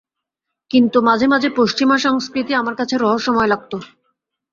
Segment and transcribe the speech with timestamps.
[0.71, 3.77] কিন্তু মাঝে মাঝে পশ্চিমা সংস্কৃতি আমার কাছে রহস্যময় লাগতো।